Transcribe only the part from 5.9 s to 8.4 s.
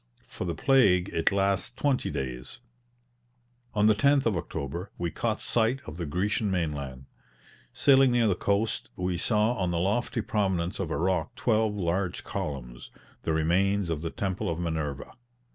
the Grecian mainland. Sailing near the